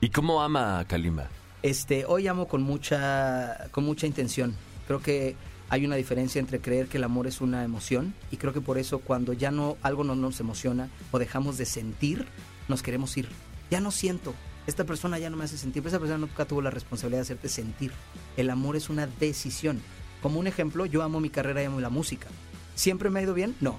¿Y 0.02 0.10
cómo 0.10 0.42
ama 0.42 0.80
a 0.80 0.86
Kalimba? 0.86 1.28
Este, 1.64 2.06
hoy 2.06 2.28
amo 2.28 2.48
con 2.48 2.62
mucha, 2.62 3.68
con 3.72 3.84
mucha 3.84 4.08
intención. 4.08 4.56
Creo 4.88 5.02
que 5.02 5.36
hay 5.70 5.86
una 5.86 5.96
diferencia 5.96 6.40
entre 6.40 6.60
creer 6.60 6.88
que 6.88 6.98
el 6.98 7.04
amor 7.04 7.28
es 7.28 7.42
una 7.42 7.64
emoción 7.64 8.14
y 8.32 8.38
creo 8.38 8.54
que 8.54 8.62
por 8.62 8.78
eso 8.78 9.00
cuando 9.00 9.34
ya 9.34 9.52
no 9.52 9.78
algo 9.82 10.04
no 10.04 10.16
nos 10.16 10.40
emociona 10.40 10.90
o 11.12 11.20
dejamos 11.20 11.58
de 11.58 11.66
sentir, 11.66 12.26
nos 12.68 12.82
queremos 12.82 13.16
ir. 13.18 13.30
Ya 13.70 13.80
no 13.80 13.92
siento. 13.92 14.34
Esta 14.68 14.84
persona 14.84 15.20
ya 15.20 15.30
no 15.30 15.38
me 15.38 15.46
hace 15.46 15.58
sentir, 15.58 15.82
pero 15.82 15.90
esa 15.90 16.00
persona 16.00 16.20
nunca 16.20 16.46
tuvo 16.46 16.62
la 16.62 16.70
responsabilidad 16.70 17.20
de 17.20 17.24
hacerte 17.24 17.50
sentir. 17.50 17.92
El 18.38 18.50
amor 18.50 18.76
es 18.76 18.90
una 18.90 19.08
decisión. 19.08 19.82
Como 20.22 20.40
un 20.40 20.48
ejemplo, 20.48 20.86
yo 20.86 21.02
amo 21.02 21.20
mi 21.20 21.30
carrera 21.30 21.62
y 21.62 21.66
amo 21.66 21.80
la 21.80 21.90
música. 21.90 22.28
¿Siempre 22.80 23.10
me 23.10 23.20
ha 23.20 23.24
ido 23.24 23.34
bien? 23.34 23.58
No. 23.60 23.78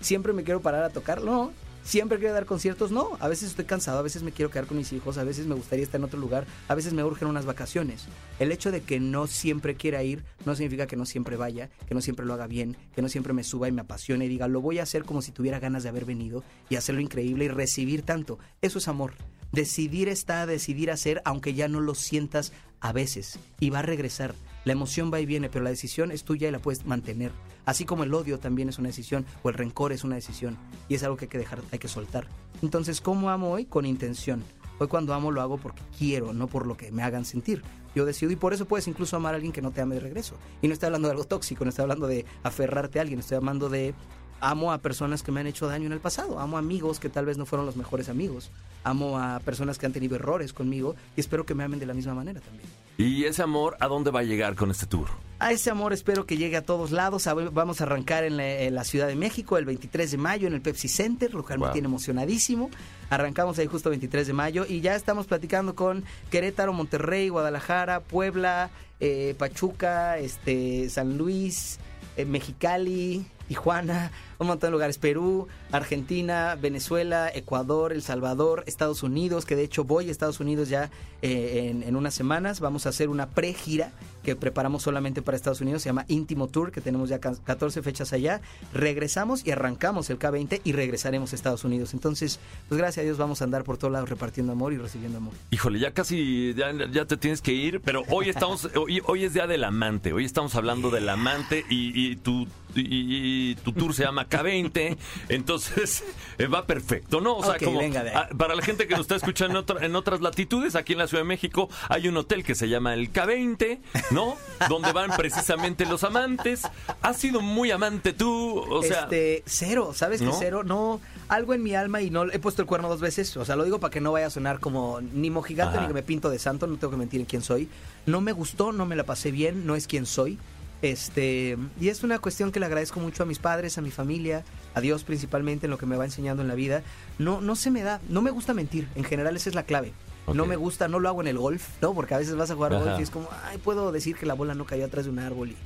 ¿Siempre 0.00 0.32
me 0.32 0.42
quiero 0.42 0.60
parar 0.60 0.82
a 0.82 0.90
tocar? 0.90 1.22
No. 1.22 1.52
¿Siempre 1.84 2.18
quiero 2.18 2.34
dar 2.34 2.44
conciertos? 2.44 2.90
No. 2.90 3.10
A 3.20 3.28
veces 3.28 3.50
estoy 3.50 3.66
cansado, 3.66 4.00
a 4.00 4.02
veces 4.02 4.24
me 4.24 4.32
quiero 4.32 4.50
quedar 4.50 4.66
con 4.66 4.78
mis 4.78 4.92
hijos, 4.92 5.16
a 5.16 5.22
veces 5.22 5.46
me 5.46 5.54
gustaría 5.54 5.84
estar 5.84 6.00
en 6.00 6.06
otro 6.06 6.18
lugar, 6.18 6.44
a 6.66 6.74
veces 6.74 6.92
me 6.92 7.04
urgen 7.04 7.28
unas 7.28 7.46
vacaciones. 7.46 8.06
El 8.40 8.50
hecho 8.50 8.72
de 8.72 8.80
que 8.80 8.98
no 8.98 9.28
siempre 9.28 9.76
quiera 9.76 10.02
ir 10.02 10.24
no 10.44 10.56
significa 10.56 10.88
que 10.88 10.96
no 10.96 11.06
siempre 11.06 11.36
vaya, 11.36 11.70
que 11.86 11.94
no 11.94 12.00
siempre 12.00 12.26
lo 12.26 12.34
haga 12.34 12.48
bien, 12.48 12.76
que 12.96 13.00
no 13.00 13.08
siempre 13.08 13.32
me 13.32 13.44
suba 13.44 13.68
y 13.68 13.72
me 13.72 13.82
apasione 13.82 14.24
y 14.24 14.28
diga, 14.28 14.48
lo 14.48 14.60
voy 14.60 14.80
a 14.80 14.82
hacer 14.82 15.04
como 15.04 15.22
si 15.22 15.30
tuviera 15.30 15.60
ganas 15.60 15.84
de 15.84 15.90
haber 15.90 16.04
venido 16.04 16.42
y 16.68 16.74
hacerlo 16.74 17.00
increíble 17.00 17.44
y 17.44 17.48
recibir 17.48 18.02
tanto. 18.02 18.40
Eso 18.60 18.78
es 18.78 18.88
amor. 18.88 19.12
Decidir 19.52 20.08
está, 20.08 20.46
decidir 20.46 20.90
hacer, 20.90 21.22
aunque 21.24 21.54
ya 21.54 21.68
no 21.68 21.78
lo 21.78 21.94
sientas 21.94 22.52
a 22.80 22.92
veces 22.92 23.38
y 23.60 23.70
va 23.70 23.78
a 23.78 23.82
regresar. 23.82 24.34
La 24.64 24.72
emoción 24.72 25.12
va 25.12 25.20
y 25.20 25.26
viene, 25.26 25.48
pero 25.48 25.64
la 25.64 25.70
decisión 25.70 26.12
es 26.12 26.24
tuya 26.24 26.48
y 26.48 26.52
la 26.52 26.60
puedes 26.60 26.86
mantener. 26.86 27.32
Así 27.64 27.84
como 27.84 28.04
el 28.04 28.14
odio 28.14 28.38
también 28.38 28.68
es 28.68 28.78
una 28.78 28.88
decisión 28.88 29.26
o 29.42 29.48
el 29.48 29.54
rencor 29.54 29.92
es 29.92 30.04
una 30.04 30.14
decisión 30.14 30.56
y 30.88 30.94
es 30.94 31.02
algo 31.02 31.16
que 31.16 31.24
hay 31.24 31.30
que 31.30 31.38
dejar, 31.38 31.60
hay 31.72 31.78
que 31.78 31.88
soltar. 31.88 32.28
Entonces, 32.62 33.00
¿cómo 33.00 33.30
amo 33.30 33.50
hoy? 33.50 33.64
Con 33.64 33.86
intención. 33.86 34.42
Hoy 34.78 34.88
cuando 34.88 35.14
amo 35.14 35.30
lo 35.30 35.42
hago 35.42 35.58
porque 35.58 35.82
quiero, 35.98 36.32
no 36.32 36.46
por 36.46 36.66
lo 36.66 36.76
que 36.76 36.92
me 36.92 37.02
hagan 37.02 37.24
sentir. 37.24 37.62
Yo 37.94 38.06
decido 38.06 38.32
y 38.32 38.36
por 38.36 38.54
eso 38.54 38.66
puedes 38.66 38.88
incluso 38.88 39.16
amar 39.16 39.34
a 39.34 39.36
alguien 39.36 39.52
que 39.52 39.62
no 39.62 39.70
te 39.70 39.80
ame 39.80 39.96
de 39.96 40.00
regreso. 40.00 40.36
Y 40.62 40.68
no 40.68 40.74
estoy 40.74 40.86
hablando 40.86 41.08
de 41.08 41.12
algo 41.12 41.24
tóxico, 41.24 41.64
no 41.64 41.68
estoy 41.68 41.82
hablando 41.82 42.06
de 42.06 42.24
aferrarte 42.42 42.98
a 42.98 43.02
alguien, 43.02 43.20
estoy 43.20 43.36
hablando 43.36 43.68
de 43.68 43.94
amo 44.42 44.72
a 44.72 44.78
personas 44.78 45.22
que 45.22 45.32
me 45.32 45.40
han 45.40 45.46
hecho 45.46 45.66
daño 45.66 45.86
en 45.86 45.92
el 45.92 46.00
pasado, 46.00 46.38
amo 46.38 46.56
a 46.56 46.60
amigos 46.60 47.00
que 47.00 47.08
tal 47.08 47.24
vez 47.24 47.38
no 47.38 47.46
fueron 47.46 47.64
los 47.64 47.76
mejores 47.76 48.08
amigos, 48.08 48.50
amo 48.84 49.18
a 49.18 49.40
personas 49.40 49.78
que 49.78 49.86
han 49.86 49.92
tenido 49.92 50.16
errores 50.16 50.52
conmigo 50.52 50.94
y 51.16 51.20
espero 51.20 51.46
que 51.46 51.54
me 51.54 51.64
amen 51.64 51.78
de 51.78 51.86
la 51.86 51.94
misma 51.94 52.14
manera 52.14 52.40
también. 52.40 52.68
¿Y 52.98 53.24
ese 53.24 53.42
amor 53.42 53.76
a 53.80 53.88
dónde 53.88 54.10
va 54.10 54.20
a 54.20 54.22
llegar 54.22 54.54
con 54.54 54.70
este 54.70 54.86
tour? 54.86 55.08
A 55.38 55.50
ese 55.50 55.70
amor 55.70 55.92
espero 55.92 56.26
que 56.26 56.36
llegue 56.36 56.56
a 56.56 56.62
todos 56.62 56.90
lados. 56.90 57.26
Vamos 57.52 57.80
a 57.80 57.84
arrancar 57.84 58.22
en 58.22 58.36
la, 58.36 58.84
Ciudad 58.84 59.06
de 59.06 59.16
México 59.16 59.56
el 59.56 59.64
23 59.64 60.10
de 60.10 60.18
mayo 60.18 60.46
en 60.46 60.54
el 60.54 60.60
Pepsi 60.60 60.88
Center, 60.88 61.32
lo 61.34 61.44
cual 61.44 61.58
me 61.58 61.68
tiene 61.70 61.86
emocionadísimo. 61.86 62.70
Arrancamos 63.10 63.58
ahí 63.58 63.66
justo 63.66 63.88
el 63.88 63.94
23 63.94 64.26
de 64.26 64.32
mayo 64.34 64.66
y 64.68 64.80
ya 64.80 64.94
estamos 64.94 65.26
platicando 65.26 65.74
con 65.74 66.04
Querétaro, 66.30 66.72
Monterrey, 66.72 67.28
Guadalajara, 67.28 68.00
Puebla, 68.00 68.70
eh, 69.00 69.34
Pachuca, 69.38 70.18
este, 70.18 70.88
San 70.90 71.16
Luis, 71.18 71.78
eh, 72.16 72.24
Mexicali, 72.24 73.26
Tijuana, 73.48 74.12
un 74.38 74.46
montón 74.46 74.68
de 74.68 74.72
lugares, 74.72 74.98
Perú, 74.98 75.48
Argentina, 75.70 76.56
Venezuela, 76.60 77.30
Ecuador, 77.32 77.92
El 77.92 78.02
Salvador, 78.02 78.64
Estados 78.66 79.02
Unidos, 79.02 79.44
que 79.44 79.56
de 79.56 79.64
hecho 79.64 79.84
voy 79.84 80.08
a 80.08 80.10
Estados 80.10 80.40
Unidos 80.40 80.68
ya 80.68 80.90
eh, 81.22 81.82
en, 81.84 81.96
unas 81.96 82.14
semanas, 82.14 82.60
vamos 82.60 82.86
a 82.86 82.88
hacer 82.88 83.08
una 83.08 83.28
pre-gira 83.28 83.92
que 84.22 84.36
preparamos 84.36 84.82
solamente 84.82 85.22
para 85.22 85.36
Estados 85.36 85.60
Unidos, 85.60 85.82
se 85.82 85.88
llama 85.88 86.04
Íntimo 86.08 86.48
Tour, 86.48 86.72
que 86.72 86.80
tenemos 86.80 87.08
ya 87.08 87.18
14 87.18 87.82
fechas 87.82 88.12
allá, 88.12 88.40
regresamos 88.72 89.46
y 89.46 89.50
arrancamos 89.50 90.10
el 90.10 90.18
K20 90.18 90.60
y 90.64 90.72
regresaremos 90.72 91.32
a 91.32 91.36
Estados 91.36 91.64
Unidos. 91.64 91.94
Entonces, 91.94 92.38
pues 92.68 92.78
gracias 92.78 93.02
a 93.02 93.04
Dios 93.04 93.18
vamos 93.18 93.40
a 93.40 93.44
andar 93.44 93.64
por 93.64 93.78
todos 93.78 93.92
lados 93.92 94.08
repartiendo 94.08 94.52
amor 94.52 94.72
y 94.72 94.78
recibiendo 94.78 95.18
amor. 95.18 95.34
Híjole, 95.50 95.78
ya 95.78 95.92
casi, 95.92 96.54
ya, 96.54 97.04
te 97.04 97.16
tienes 97.16 97.40
que 97.40 97.52
ir, 97.52 97.80
pero 97.80 98.02
hoy 98.08 98.28
estamos, 98.28 98.68
hoy, 99.06 99.24
es 99.24 99.34
día 99.34 99.46
del 99.46 99.64
amante, 99.64 100.12
hoy 100.12 100.24
estamos 100.24 100.54
hablando 100.54 100.90
del 100.90 101.08
amante 101.08 101.64
y, 101.68 102.10
y 102.10 102.16
tu 102.16 102.46
y, 102.74 103.54
tu 103.56 103.72
tour 103.72 103.94
se 103.94 104.04
llama 104.04 104.26
K20, 104.32 104.96
entonces 105.28 106.04
eh, 106.38 106.46
va 106.46 106.66
perfecto, 106.66 107.20
¿no? 107.20 107.36
O 107.36 107.44
sea, 107.44 107.58
como 107.58 107.80
ah, 108.14 108.28
para 108.36 108.54
la 108.54 108.62
gente 108.62 108.86
que 108.86 108.94
nos 108.94 109.02
está 109.02 109.16
escuchando 109.16 109.64
en, 109.80 109.96
otras 109.96 110.20
latitudes, 110.20 110.74
aquí 110.74 110.94
en 110.94 111.00
la 111.00 111.06
Ciudad 111.06 111.22
de 111.22 111.28
México 111.28 111.68
hay 111.88 112.08
un 112.08 112.16
hotel 112.16 112.44
que 112.44 112.54
se 112.54 112.68
llama 112.68 112.94
el 112.94 113.12
K20, 113.12 113.80
¿no? 114.10 114.36
Donde 114.68 114.92
van 114.92 115.10
precisamente 115.16 115.86
los 115.86 116.04
amantes. 116.04 116.62
¿Has 117.02 117.18
sido 117.18 117.40
muy 117.40 117.70
amante 117.70 118.12
tú? 118.12 118.58
O 118.58 118.82
sea, 118.82 119.02
este, 119.02 119.42
cero, 119.46 119.92
¿sabes 119.94 120.20
qué 120.20 120.30
cero? 120.38 120.64
No, 120.64 121.00
algo 121.28 121.54
en 121.54 121.62
mi 121.62 121.74
alma 121.74 122.00
y 122.00 122.10
no 122.10 122.30
he 122.30 122.38
puesto 122.38 122.62
el 122.62 122.68
cuerno 122.68 122.88
dos 122.88 123.00
veces, 123.00 123.36
o 123.36 123.44
sea, 123.44 123.56
lo 123.56 123.64
digo 123.64 123.80
para 123.80 123.90
que 123.90 124.00
no 124.00 124.12
vaya 124.12 124.26
a 124.26 124.30
sonar 124.30 124.60
como 124.60 125.00
ni 125.00 125.30
mojigante 125.30 125.80
ni 125.80 125.86
que 125.86 125.94
me 125.94 126.02
pinto 126.02 126.30
de 126.30 126.38
santo, 126.38 126.66
no 126.66 126.76
tengo 126.76 126.90
que 126.90 126.96
mentir 126.96 127.20
en 127.20 127.26
quién 127.26 127.42
soy. 127.42 127.68
No 128.06 128.20
me 128.20 128.32
gustó, 128.32 128.72
no 128.72 128.86
me 128.86 128.96
la 128.96 129.04
pasé 129.04 129.30
bien, 129.30 129.66
no 129.66 129.76
es 129.76 129.86
quien 129.86 130.06
soy. 130.06 130.38
Este, 130.82 131.56
y 131.80 131.88
es 131.88 132.02
una 132.02 132.18
cuestión 132.18 132.50
que 132.50 132.58
le 132.58 132.66
agradezco 132.66 132.98
mucho 132.98 133.22
a 133.22 133.26
mis 133.26 133.38
padres, 133.38 133.78
a 133.78 133.80
mi 133.80 133.92
familia, 133.92 134.44
a 134.74 134.80
Dios 134.80 135.04
principalmente 135.04 135.66
en 135.66 135.70
lo 135.70 135.78
que 135.78 135.86
me 135.86 135.96
va 135.96 136.04
enseñando 136.04 136.42
en 136.42 136.48
la 136.48 136.56
vida. 136.56 136.82
No, 137.18 137.40
no 137.40 137.54
se 137.54 137.70
me 137.70 137.82
da, 137.82 138.00
no 138.08 138.20
me 138.20 138.32
gusta 138.32 138.52
mentir, 138.52 138.88
en 138.96 139.04
general 139.04 139.36
esa 139.36 139.48
es 139.48 139.54
la 139.54 139.62
clave. 139.62 139.92
No 140.32 140.46
me 140.46 140.56
gusta, 140.56 140.88
no 140.88 141.00
lo 141.00 141.08
hago 141.08 141.20
en 141.20 141.26
el 141.28 141.38
golf, 141.38 141.66
¿no? 141.80 141.94
Porque 141.94 142.14
a 142.14 142.18
veces 142.18 142.36
vas 142.36 142.50
a 142.50 142.54
jugar 142.54 142.72
golf 142.72 142.98
y 142.98 143.02
es 143.02 143.10
como, 143.10 143.28
ay, 143.44 143.58
puedo 143.58 143.90
decir 143.90 144.16
que 144.16 144.24
la 144.24 144.34
bola 144.34 144.54
no 144.54 144.64
cayó 144.64 144.84
atrás 144.84 145.04
de 145.04 145.10
un 145.10 145.18
árbol 145.18 145.50
y 145.50 145.56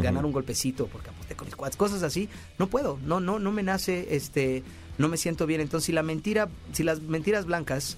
ganar 0.00 0.24
un 0.24 0.32
golpecito 0.32 0.86
porque 0.86 1.10
aposté 1.10 1.34
con 1.34 1.46
mis 1.46 1.56
cuads, 1.56 1.76
cosas 1.76 2.02
así. 2.02 2.28
No 2.58 2.66
puedo, 2.66 2.98
no, 3.04 3.20
no, 3.20 3.38
no 3.38 3.52
me 3.52 3.62
nace, 3.62 4.14
este, 4.14 4.62
no 4.98 5.08
me 5.08 5.16
siento 5.16 5.46
bien. 5.46 5.60
Entonces, 5.60 5.86
si 5.86 5.92
la 5.92 6.02
mentira, 6.02 6.48
si 6.72 6.82
las 6.82 7.00
mentiras 7.00 7.46
blancas 7.46 7.96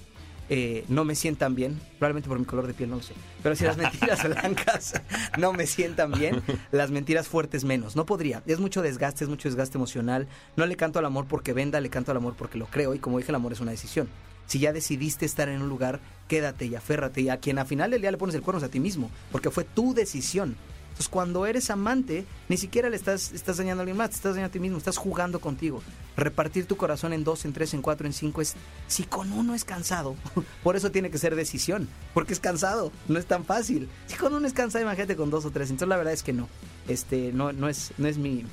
eh, 0.49 0.83
no 0.89 1.05
me 1.05 1.15
sientan 1.15 1.55
bien, 1.55 1.79
probablemente 1.99 2.27
por 2.27 2.39
mi 2.39 2.45
color 2.45 2.67
de 2.67 2.73
piel, 2.73 2.89
no 2.89 2.97
lo 2.97 3.03
sé, 3.03 3.13
pero 3.43 3.55
si 3.55 3.63
las 3.63 3.77
mentiras 3.77 4.23
blancas 4.23 4.93
no 5.37 5.53
me 5.53 5.67
sientan 5.67 6.11
bien, 6.11 6.41
las 6.71 6.91
mentiras 6.91 7.27
fuertes 7.27 7.63
menos, 7.63 7.95
no 7.95 8.05
podría, 8.05 8.43
es 8.45 8.59
mucho 8.59 8.81
desgaste, 8.81 9.23
es 9.23 9.29
mucho 9.29 9.47
desgaste 9.47 9.77
emocional, 9.77 10.27
no 10.55 10.65
le 10.65 10.75
canto 10.75 10.99
al 10.99 11.05
amor 11.05 11.25
porque 11.27 11.53
venda, 11.53 11.79
le 11.79 11.89
canto 11.89 12.11
al 12.11 12.17
amor 12.17 12.35
porque 12.37 12.57
lo 12.57 12.67
creo. 12.67 12.93
Y 12.93 12.99
como 12.99 13.17
dije, 13.17 13.31
el 13.31 13.35
amor 13.35 13.53
es 13.53 13.59
una 13.59 13.71
decisión. 13.71 14.07
Si 14.45 14.59
ya 14.59 14.73
decidiste 14.73 15.25
estar 15.25 15.47
en 15.49 15.61
un 15.61 15.69
lugar, 15.69 15.99
quédate 16.27 16.65
y 16.65 16.75
aférrate. 16.75 17.21
Y 17.21 17.29
a 17.29 17.37
quien 17.37 17.59
al 17.59 17.67
final 17.67 17.91
del 17.91 18.01
día 18.01 18.11
le 18.11 18.17
pones 18.17 18.35
el 18.35 18.41
cuerno 18.41 18.57
es 18.57 18.63
a 18.63 18.69
ti 18.69 18.79
mismo, 18.79 19.11
porque 19.31 19.51
fue 19.51 19.63
tu 19.63 19.93
decisión. 19.93 20.55
Entonces, 20.99 21.13
cuando 21.13 21.45
eres 21.45 21.69
amante, 21.69 22.25
ni 22.49 22.57
siquiera 22.57 22.89
le 22.89 22.97
estás, 22.97 23.31
estás 23.31 23.55
dañando 23.55 23.79
a 23.79 23.83
alguien 23.83 23.95
más, 23.95 24.09
te 24.09 24.17
estás 24.17 24.33
dañando 24.33 24.49
a 24.49 24.51
ti 24.51 24.59
mismo, 24.59 24.77
estás 24.77 24.97
jugando 24.97 25.39
contigo. 25.39 25.81
Repartir 26.17 26.65
tu 26.65 26.75
corazón 26.75 27.13
en 27.13 27.23
dos, 27.23 27.45
en 27.45 27.53
tres, 27.53 27.73
en 27.73 27.81
cuatro, 27.81 28.05
en 28.05 28.11
cinco 28.11 28.41
es. 28.41 28.55
Si 28.87 29.03
con 29.03 29.31
uno 29.31 29.55
es 29.55 29.63
cansado, 29.63 30.17
por 30.61 30.75
eso 30.75 30.91
tiene 30.91 31.09
que 31.09 31.17
ser 31.17 31.37
decisión, 31.37 31.87
porque 32.13 32.33
es 32.33 32.41
cansado, 32.41 32.91
no 33.07 33.17
es 33.17 33.25
tan 33.25 33.45
fácil. 33.45 33.87
Si 34.07 34.17
con 34.17 34.33
uno 34.33 34.45
es 34.45 34.51
cansado, 34.51 34.83
imagínate 34.83 35.15
con 35.15 35.29
dos 35.29 35.45
o 35.45 35.51
tres. 35.51 35.69
Entonces, 35.69 35.87
la 35.87 35.95
verdad 35.95 36.11
es 36.11 36.21
que 36.21 36.33
no. 36.33 36.49
Este, 36.89 37.31
no, 37.31 37.53
no 37.53 37.69
es, 37.69 37.93
no 37.97 38.09
es 38.09 38.17
mi. 38.17 38.43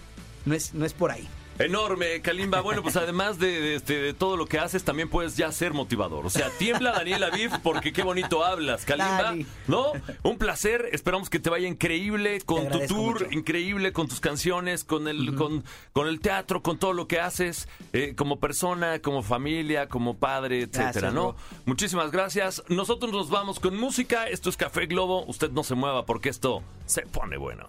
No 0.44 0.54
es, 0.54 0.72
no 0.72 0.84
es 0.84 0.92
por 0.92 1.10
ahí. 1.10 1.28
Enorme, 1.58 2.20
Kalimba. 2.20 2.60
Bueno, 2.60 2.82
pues 2.82 2.96
además 2.96 3.38
de, 3.38 3.76
este, 3.76 3.98
de, 3.98 4.14
todo 4.14 4.36
lo 4.36 4.46
que 4.46 4.58
haces, 4.58 4.84
también 4.84 5.08
puedes 5.08 5.36
ya 5.36 5.50
ser 5.52 5.72
motivador. 5.72 6.26
O 6.26 6.30
sea, 6.30 6.50
tiembla 6.58 6.92
Daniel 6.92 7.25
Aviv 7.25 7.50
porque 7.62 7.92
qué 7.92 8.02
bonito 8.02 8.44
hablas, 8.44 8.84
Kalimba. 8.84 9.34
¿No? 9.66 9.92
Un 10.22 10.38
placer. 10.38 10.88
Esperamos 10.92 11.30
que 11.30 11.38
te 11.38 11.50
vaya 11.50 11.66
increíble 11.66 12.40
con 12.42 12.68
tu 12.68 12.86
tour, 12.86 13.28
increíble 13.30 13.92
con 13.92 14.08
tus 14.08 14.20
canciones, 14.20 14.84
con 14.84 15.08
el, 15.08 15.34
con, 15.34 15.64
con, 15.92 16.08
el 16.08 16.20
teatro, 16.20 16.62
con 16.62 16.78
todo 16.78 16.92
lo 16.92 17.08
que 17.08 17.20
haces, 17.20 17.68
eh, 17.92 18.14
como 18.16 18.38
persona, 18.38 19.00
como 19.00 19.22
familia, 19.22 19.88
como 19.88 20.16
padre, 20.16 20.62
etcétera, 20.62 21.10
¿no? 21.10 21.36
Muchísimas 21.64 22.10
gracias. 22.10 22.62
Nosotros 22.68 23.12
nos 23.12 23.30
vamos 23.30 23.60
con 23.60 23.76
música. 23.76 24.28
Esto 24.28 24.50
es 24.50 24.56
Café 24.56 24.86
Globo. 24.86 25.25
Usted 25.26 25.50
no 25.50 25.64
se 25.64 25.75
mueva 25.75 26.04
porque 26.04 26.28
esto 26.28 26.62
se 26.86 27.02
pone 27.02 27.36
bueno. 27.36 27.68